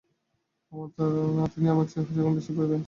আমার 0.71 0.87
ধারণা, 0.97 1.45
তিনি 1.53 1.67
আমার 1.69 1.85
চেয়ে 1.85 2.05
হাজার 2.07 2.23
গুণ 2.23 2.33
বেশি 2.35 2.51
ভয় 2.53 2.67
পেয়েছেন। 2.67 2.79